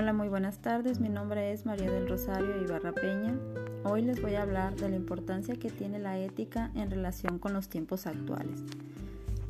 Hola, 0.00 0.12
muy 0.12 0.28
buenas 0.28 0.58
tardes. 0.58 1.00
Mi 1.00 1.08
nombre 1.08 1.50
es 1.50 1.66
María 1.66 1.90
del 1.90 2.08
Rosario 2.08 2.62
Ibarra 2.62 2.92
Peña. 2.92 3.36
Hoy 3.82 4.02
les 4.02 4.22
voy 4.22 4.36
a 4.36 4.42
hablar 4.42 4.76
de 4.76 4.88
la 4.88 4.94
importancia 4.94 5.56
que 5.56 5.70
tiene 5.70 5.98
la 5.98 6.20
ética 6.20 6.70
en 6.76 6.88
relación 6.88 7.40
con 7.40 7.52
los 7.52 7.68
tiempos 7.68 8.06
actuales. 8.06 8.62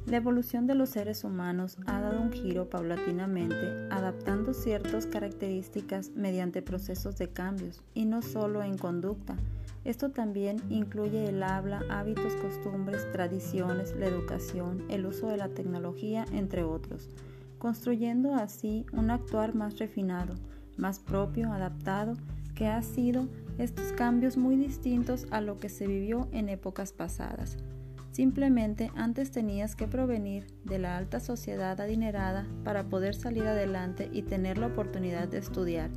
La 0.06 0.16
evolución 0.16 0.66
de 0.66 0.74
los 0.74 0.88
seres 0.88 1.22
humanos 1.22 1.76
ha 1.84 2.00
dado 2.00 2.22
un 2.22 2.32
giro 2.32 2.70
paulatinamente, 2.70 3.88
adaptando 3.90 4.54
ciertas 4.54 5.04
características 5.04 6.12
mediante 6.16 6.62
procesos 6.62 7.18
de 7.18 7.28
cambios, 7.28 7.82
y 7.92 8.06
no 8.06 8.22
solo 8.22 8.62
en 8.62 8.78
conducta. 8.78 9.36
Esto 9.84 10.12
también 10.12 10.62
incluye 10.70 11.28
el 11.28 11.42
habla, 11.42 11.82
hábitos, 11.90 12.34
costumbres, 12.36 13.06
tradiciones, 13.12 13.94
la 13.96 14.06
educación, 14.06 14.86
el 14.88 15.04
uso 15.04 15.28
de 15.28 15.36
la 15.36 15.50
tecnología, 15.50 16.24
entre 16.32 16.64
otros 16.64 17.10
construyendo 17.58 18.34
así 18.34 18.86
un 18.92 19.10
actuar 19.10 19.54
más 19.54 19.78
refinado, 19.78 20.34
más 20.76 20.98
propio, 20.98 21.52
adaptado, 21.52 22.14
que 22.54 22.66
ha 22.66 22.82
sido 22.82 23.28
estos 23.58 23.92
cambios 23.92 24.36
muy 24.36 24.56
distintos 24.56 25.26
a 25.30 25.40
lo 25.40 25.58
que 25.58 25.68
se 25.68 25.86
vivió 25.86 26.28
en 26.32 26.48
épocas 26.48 26.92
pasadas. 26.92 27.56
Simplemente 28.10 28.90
antes 28.96 29.30
tenías 29.30 29.76
que 29.76 29.86
provenir 29.86 30.46
de 30.64 30.78
la 30.78 30.96
alta 30.96 31.20
sociedad 31.20 31.80
adinerada 31.80 32.46
para 32.64 32.88
poder 32.88 33.14
salir 33.14 33.46
adelante 33.46 34.08
y 34.12 34.22
tener 34.22 34.58
la 34.58 34.66
oportunidad 34.66 35.28
de 35.28 35.38
estudiar 35.38 35.90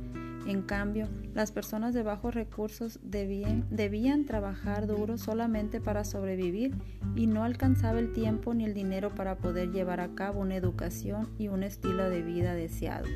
en 0.46 0.62
cambio, 0.62 1.08
las 1.34 1.52
personas 1.52 1.94
de 1.94 2.02
bajos 2.02 2.34
recursos 2.34 2.98
debían, 3.02 4.24
trabajar 4.26 4.86
duro 4.86 5.16
solamente 5.16 5.80
para 5.80 6.04
sobrevivir 6.04 6.74
y 7.14 7.26
no 7.26 7.44
alcanzaba 7.44 7.98
el 7.98 8.12
tiempo 8.12 8.52
ni 8.52 8.64
el 8.64 8.74
dinero 8.74 9.14
para 9.14 9.36
poder 9.36 9.70
llevar 9.70 10.00
a 10.00 10.14
cabo 10.14 10.40
una 10.40 10.56
educación 10.56 11.28
y 11.38 11.48
un 11.48 11.62
estilo 11.62 12.10
de 12.10 12.22
vida 12.22 12.54
deseado. 12.54 13.06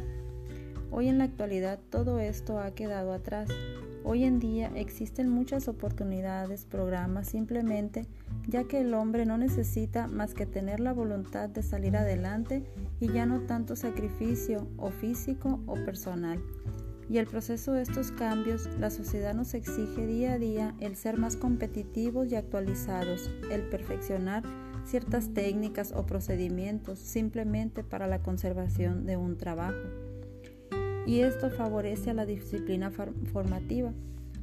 Hoy 0.90 1.08
en 1.08 1.18
la 1.18 1.24
actualidad 1.24 1.80
todo 1.90 2.20
esto 2.20 2.60
ha 2.60 2.74
quedado 2.74 3.12
atrás. 3.12 3.48
Hoy 4.04 4.22
en 4.22 4.38
día 4.38 4.70
existen 4.76 5.28
muchas 5.28 5.66
oportunidades, 5.66 6.64
programas 6.64 7.28
simplemente 7.28 8.06
ya 8.46 8.64
que 8.64 8.80
el 8.80 8.94
hombre 8.94 9.26
no 9.26 9.36
necesita 9.36 10.06
más 10.06 10.32
que 10.32 10.46
tener 10.46 10.78
la 10.78 10.92
voluntad 10.92 11.48
de 11.48 11.64
salir 11.64 11.96
adelante 11.96 12.62
y 13.00 13.12
ya 13.12 13.26
no 13.26 13.40
tanto 13.40 13.74
sacrificio 13.74 14.68
o 14.76 14.90
físico 14.90 15.60
o 15.66 15.74
personal. 15.74 16.40
Y 17.08 17.18
el 17.18 17.26
proceso 17.26 17.72
de 17.72 17.82
estos 17.82 18.10
cambios, 18.10 18.68
la 18.78 18.90
sociedad 18.90 19.34
nos 19.34 19.54
exige 19.54 20.06
día 20.06 20.32
a 20.32 20.38
día 20.38 20.74
el 20.80 20.96
ser 20.96 21.18
más 21.18 21.36
competitivos 21.36 22.32
y 22.32 22.34
actualizados, 22.34 23.30
el 23.50 23.68
perfeccionar 23.68 24.42
ciertas 24.84 25.32
técnicas 25.34 25.92
o 25.92 26.06
procedimientos 26.06 26.98
simplemente 26.98 27.84
para 27.84 28.06
la 28.06 28.22
conservación 28.22 29.06
de 29.06 29.16
un 29.16 29.36
trabajo. 29.36 29.76
Y 31.06 31.20
esto 31.20 31.50
favorece 31.50 32.10
a 32.10 32.14
la 32.14 32.26
disciplina 32.26 32.90
formativa, 32.90 33.92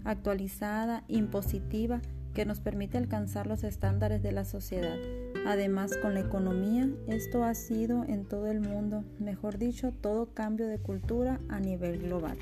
actualizada, 0.06 1.04
impositiva, 1.08 2.02
que 2.34 2.46
nos 2.46 2.62
permite 2.62 2.98
alcanzar 2.98 3.48
los 3.48 3.64
estándares 3.64 4.24
de 4.24 4.32
la 4.32 4.46
sociedad. 4.46 4.98
Además, 5.46 5.98
con 5.98 6.14
la 6.14 6.22
economía, 6.22 6.90
esto 7.08 7.44
ha 7.44 7.54
sido 7.54 8.06
en 8.06 8.26
todo 8.26 8.48
el 8.48 8.62
mundo, 8.62 9.04
mejor 9.20 9.58
dicho, 9.58 9.92
todo 9.92 10.28
cambio 10.34 10.68
de 10.68 10.80
cultura 10.80 11.40
a 11.50 11.60
nivel 11.60 12.00
global. 12.00 12.38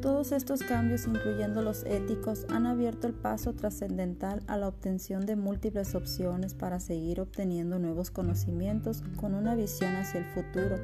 Todos 0.00 0.32
estos 0.32 0.62
cambios, 0.62 1.06
incluyendo 1.06 1.62
los 1.62 1.84
éticos, 1.84 2.46
han 2.48 2.66
abierto 2.66 3.06
el 3.06 3.12
paso 3.12 3.54
trascendental 3.54 4.42
a 4.46 4.56
la 4.56 4.68
obtención 4.68 5.26
de 5.26 5.36
múltiples 5.36 5.94
opciones 5.94 6.54
para 6.54 6.80
seguir 6.80 7.20
obteniendo 7.20 7.78
nuevos 7.78 8.10
conocimientos 8.10 9.02
con 9.16 9.34
una 9.34 9.54
visión 9.54 9.94
hacia 9.96 10.20
el 10.20 10.26
futuro, 10.26 10.76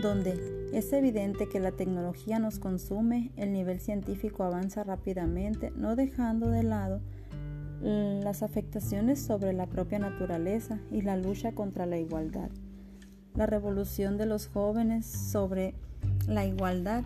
donde 0.00 0.68
es 0.72 0.92
evidente 0.92 1.48
que 1.48 1.60
la 1.60 1.72
tecnología 1.72 2.38
nos 2.38 2.58
consume, 2.58 3.30
el 3.36 3.52
nivel 3.52 3.80
científico 3.80 4.42
avanza 4.42 4.82
rápidamente, 4.84 5.72
no 5.76 5.94
dejando 5.96 6.48
de 6.48 6.62
lado 6.62 7.00
las 7.82 8.42
afectaciones 8.42 9.20
sobre 9.20 9.52
la 9.52 9.66
propia 9.66 9.98
naturaleza 9.98 10.78
y 10.90 11.02
la 11.02 11.16
lucha 11.16 11.52
contra 11.52 11.86
la 11.86 11.98
igualdad. 11.98 12.48
La 13.34 13.46
revolución 13.46 14.18
de 14.18 14.26
los 14.26 14.46
jóvenes 14.46 15.06
sobre 15.06 15.74
la 16.28 16.44
igualdad, 16.44 17.02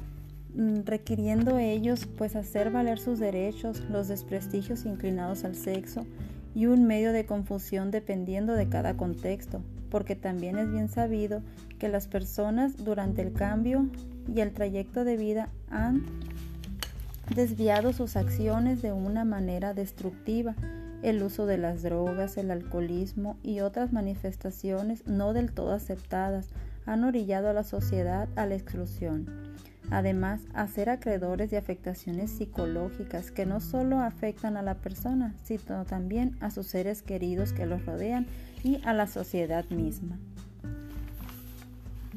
mm, 0.55 0.81
requiriendo 0.85 1.59
ellos 1.59 2.07
pues 2.07 2.37
hacer 2.37 2.71
valer 2.71 2.99
sus 2.99 3.19
derechos, 3.19 3.81
los 3.91 4.09
desprestigios 4.09 4.85
inclinados 4.85 5.45
al 5.45 5.55
sexo 5.55 6.07
y 6.55 6.67
un 6.67 6.87
medio 6.87 7.13
de 7.13 7.27
confusión 7.27 7.91
dependiendo 7.91 8.55
de 8.55 8.69
cada 8.69 8.97
contexto, 8.97 9.63
porque 9.91 10.17
también 10.17 10.59
es 10.59 10.71
bien 10.71 10.89
sabido 10.89 11.43
que 11.79 11.89
las 11.89 12.07
personas 12.07 12.77
durante 12.85 13.23
el 13.23 13.33
cambio 13.33 13.89
y 14.35 14.41
el 14.41 14.53
trayecto 14.53 15.05
de 15.05 15.17
vida 15.17 15.49
han 15.71 16.05
desviado 17.35 17.93
sus 17.93 18.17
acciones 18.17 18.83
de 18.83 18.93
una 18.93 19.25
manera 19.25 19.75
destructiva. 19.75 20.55
El 21.03 21.23
uso 21.23 21.47
de 21.47 21.59
las 21.59 21.83
drogas, 21.83 22.37
el 22.37 22.51
alcoholismo 22.51 23.37
y 23.43 23.61
otras 23.61 23.93
manifestaciones 23.93 25.07
no 25.07 25.33
del 25.33 25.53
todo 25.53 25.73
aceptadas 25.73 26.49
han 26.87 27.05
orillado 27.05 27.51
a 27.51 27.53
la 27.53 27.65
sociedad 27.65 28.29
a 28.37 28.47
la 28.47 28.55
exclusión. 28.55 29.27
Además, 29.91 30.41
a 30.53 30.67
ser 30.67 30.91
acreedores 30.91 31.51
de 31.51 31.59
afectaciones 31.59 32.31
psicológicas 32.31 33.31
que 33.31 33.47
no 33.47 33.61
solo 33.61 34.01
afectan 34.01 34.57
a 34.57 34.63
la 34.63 34.75
persona, 34.77 35.35
sino 35.45 35.85
también 35.85 36.37
a 36.41 36.51
sus 36.51 36.67
seres 36.67 37.03
queridos 37.03 37.53
que 37.53 37.67
los 37.67 37.85
rodean 37.87 38.27
y 38.65 38.81
a 38.85 38.93
la 38.93 39.07
sociedad 39.07 39.65
misma. 39.71 40.19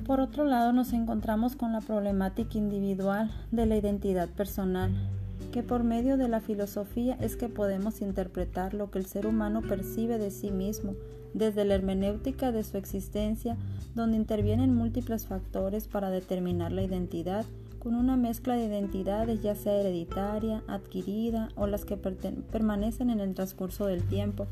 Por 0.09 0.21
otro 0.21 0.43
lado, 0.43 0.73
nos 0.73 0.91
encontramos 0.93 1.55
con 1.55 1.71
la 1.71 1.81
problemática 1.81 2.57
individual 2.57 3.29
de 3.51 3.67
la 3.67 3.77
identidad 3.77 4.27
personal, 4.27 4.91
que 5.51 5.61
por 5.61 5.83
medio 5.83 6.17
de 6.17 6.27
la 6.27 6.41
filosofía 6.41 7.15
es 7.21 7.35
que 7.35 7.47
podemos 7.47 8.01
interpretar 8.01 8.73
lo 8.73 8.89
que 8.89 8.97
el 8.97 9.05
ser 9.05 9.27
humano 9.27 9.61
percibe 9.61 10.17
de 10.17 10.31
sí 10.31 10.49
mismo, 10.49 10.95
desde 11.35 11.63
la 11.63 11.75
hermenéutica 11.75 12.51
de 12.51 12.63
su 12.63 12.77
existencia, 12.77 13.55
donde 13.93 14.17
intervienen 14.17 14.73
múltiples 14.73 15.27
factores 15.27 15.87
para 15.87 16.09
determinar 16.09 16.71
la 16.71 16.81
identidad, 16.81 17.45
con 17.77 17.93
una 17.93 18.17
mezcla 18.17 18.55
de 18.55 18.65
identidades 18.65 19.43
ya 19.43 19.53
sea 19.53 19.75
hereditaria, 19.75 20.63
adquirida 20.67 21.49
o 21.55 21.67
las 21.67 21.85
que 21.85 21.97
permanecen 21.97 23.11
en 23.11 23.19
el 23.19 23.35
transcurso 23.35 23.85
del 23.85 24.03
tiempo. 24.07 24.47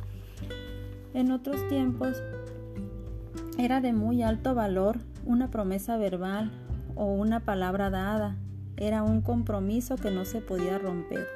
En 1.15 1.31
otros 1.31 1.67
tiempos 1.67 2.21
era 3.57 3.81
de 3.81 3.93
muy 3.93 4.21
alto 4.21 4.53
valor 4.53 4.99
una 5.27 5.51
promesa 5.51 5.97
verbal 5.97 6.51
o 6.95 7.05
una 7.05 7.41
palabra 7.41 7.89
dada. 7.89 8.37
Era 8.77 9.03
un 9.03 9.21
compromiso 9.21 9.95
que 9.95 10.11
no 10.11 10.25
se 10.25 10.39
podía 10.39 10.77
romper. 10.77 11.27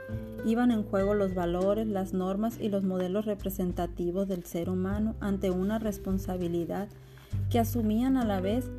Iban 0.45 0.71
en 0.71 0.83
juego 0.83 1.13
los 1.13 1.33
valores, 1.35 1.87
las 1.87 2.13
normas 2.13 2.57
y 2.59 2.69
los 2.69 2.83
modelos 2.83 3.25
representativos 3.25 4.27
del 4.27 4.43
ser 4.45 4.69
humano 4.69 5.15
ante 5.19 5.51
una 5.51 5.77
responsabilidad 5.77 6.87
que 7.49 7.59
asumían 7.59 8.17
a 8.17 8.25
la 8.25 8.41
vez. 8.41 8.69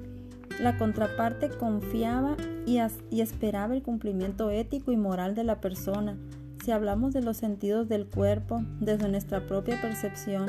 La 0.61 0.79
contraparte 0.79 1.51
confiaba 1.51 2.37
y, 2.67 2.79
esperaba 3.21 3.75
el 3.75 3.83
cumplimiento 3.83 4.51
ético 4.51 4.93
y 4.93 4.97
moral 4.97 5.35
de 5.35 5.45
la 5.45 5.61
persona. 5.61 6.17
Si 6.65 6.71
hablamos 6.71 7.13
de 7.13 7.23
los 7.23 7.37
sentidos 7.37 7.89
del 7.89 8.07
cuerpo, 8.07 8.63
desde 8.81 9.09
nuestra 9.09 9.47
propia 9.47 9.81
percepción, 9.81 10.49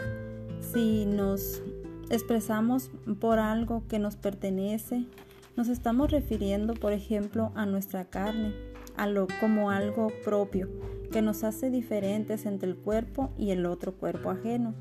si 0.59 1.05
nos 1.05 1.63
expresamos 2.09 2.91
por 3.19 3.39
algo 3.39 3.83
que 3.87 3.99
nos 3.99 4.15
pertenece, 4.15 5.05
nos 5.55 5.67
estamos 5.67 6.11
refiriendo, 6.11 6.73
por 6.73 6.93
ejemplo, 6.93 7.51
a 7.55 7.65
nuestra 7.65 8.05
carne, 8.05 8.53
a 8.97 9.07
lo 9.07 9.27
como 9.39 9.71
algo 9.71 10.11
propio, 10.23 10.69
que 11.11 11.21
nos 11.21 11.43
hace 11.43 11.69
diferentes 11.69 12.45
entre 12.45 12.69
el 12.69 12.75
cuerpo 12.75 13.31
y 13.37 13.51
el 13.51 13.65
otro 13.65 13.93
cuerpo 13.93 14.29
ajeno, 14.31 14.73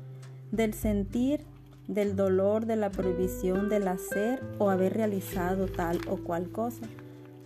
del 0.51 0.73
sentir, 0.73 1.41
del 1.87 2.15
dolor, 2.15 2.65
de 2.65 2.75
la 2.75 2.89
prohibición 2.89 3.69
del 3.69 3.87
hacer 3.87 4.41
o 4.57 4.69
haber 4.69 4.93
realizado 4.93 5.67
tal 5.67 5.99
o 6.07 6.17
cual 6.17 6.49
cosa, 6.49 6.85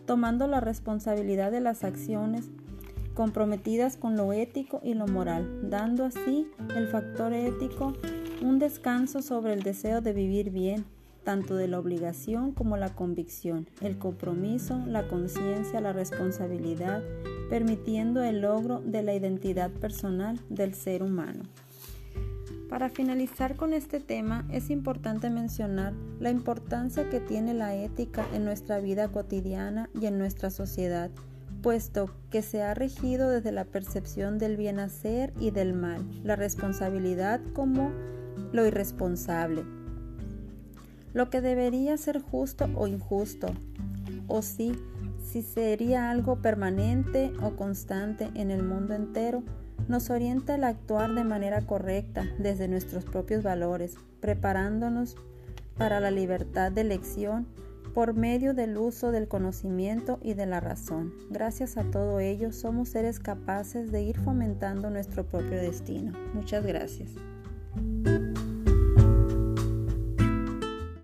tomando 0.06 0.48
la 0.48 0.60
responsabilidad 0.60 1.52
de 1.52 1.62
las 1.62 1.84
acciones 1.84 2.50
comprometidas 3.14 3.98
con 3.98 4.16
lo 4.16 4.32
ético 4.32 4.80
y 4.84 4.94
lo 4.94 5.08
moral, 5.08 5.70
dando 5.70 6.06
así 6.06 6.48
el 6.76 6.88
factor 6.88 7.34
ético 7.34 7.94
un 8.42 8.60
descanso 8.60 9.22
sobre 9.22 9.54
el 9.54 9.64
deseo 9.64 10.02
de 10.02 10.14
vivir 10.14 10.52
bien, 10.52 10.86
tanto 11.24 11.56
de 11.56 11.68
la 11.68 11.80
obligación 11.80 12.52
como 12.52 12.78
la 12.78 12.94
convicción, 12.94 13.68
el 13.82 13.98
compromiso, 13.98 14.82
la 14.86 15.08
conciencia, 15.08 15.82
la 15.82 15.92
responsabilidad, 15.92 17.04
permitiendo 17.50 18.24
el 18.24 18.42
logro 18.42 18.82
de 18.82 19.04
la 19.04 19.14
identidad 19.14 19.72
personal 19.72 20.40
del 20.50 20.74
ser 20.74 21.04
humano. 21.04 21.44
Para 22.70 22.90
finalizar 22.90 23.56
con 23.56 23.74
este 23.74 24.00
tema, 24.00 24.46
es 24.52 24.70
importante 24.70 25.30
mencionar 25.30 25.94
la 26.20 26.30
importancia 26.30 27.10
que 27.10 27.20
tiene 27.20 27.54
la 27.54 27.76
ética 27.76 28.26
en 28.34 28.44
nuestra 28.44 28.80
vida 28.80 29.08
cotidiana 29.08 29.90
y 30.00 30.06
en 30.06 30.18
nuestra 30.18 30.50
sociedad, 30.50 31.10
puesto 31.62 32.10
que 32.30 32.42
se 32.42 32.62
ha 32.62 32.74
regido 32.74 33.30
desde 33.30 33.52
la 33.52 33.66
percepción 33.66 34.38
del 34.38 34.58
bien 34.58 34.80
hacer 34.80 35.34
y 35.40 35.52
del 35.52 35.74
mal, 35.74 36.06
la 36.24 36.36
responsabilidad 36.36 37.42
como 37.54 37.92
lo 38.52 38.66
irresponsable. 38.66 39.64
lo 41.14 41.32
que 41.32 41.42
debería 41.42 41.98
ser 41.98 42.22
justo 42.22 42.70
o 42.76 42.86
injusto, 42.86 43.48
o 44.28 44.44
sí, 44.44 44.74
si 45.24 45.42
sería 45.42 46.12
algo 46.12 46.42
permanente 46.42 47.34
o 47.42 47.56
constante 47.56 48.30
en 48.36 48.52
el 48.52 48.62
mundo 48.62 48.94
entero, 48.94 49.42
nos 49.88 50.10
orienta 50.10 50.56
el 50.56 50.64
actuar 50.64 51.14
de 51.16 51.24
manera 51.24 51.66
correcta 51.66 52.26
desde 52.38 52.68
nuestros 52.68 53.06
propios 53.06 53.44
valores, 53.44 53.96
preparándonos 54.20 55.16
para 55.78 56.00
la 56.00 56.12
libertad 56.12 56.72
de 56.72 56.82
elección 56.82 57.48
por 57.94 58.14
medio 58.14 58.54
del 58.54 58.78
uso 58.78 59.12
del 59.12 59.28
conocimiento 59.28 60.20
y 60.22 60.34
de 60.34 60.46
la 60.46 60.60
razón. 60.60 61.14
Gracias 61.32 61.78
a 61.78 61.84
todo 61.84 62.20
ello 62.20 62.52
somos 62.52 62.90
seres 62.90 63.20
capaces 63.20 63.92
de 63.92 64.04
ir 64.04 64.20
fomentando 64.20 64.90
nuestro 64.90 65.26
propio 65.26 65.58
destino. 65.58 66.14
Muchas 66.34 66.66
gracias. 66.66 67.10